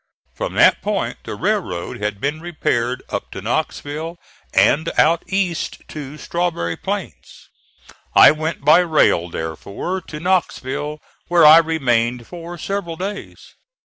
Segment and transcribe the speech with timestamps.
[0.33, 4.17] From that point the railroad had been repaired up to Knoxville
[4.51, 7.49] and out east to Strawberry Plains.
[8.15, 13.53] I went by rail therefore to Knoxville, where I remained for several days.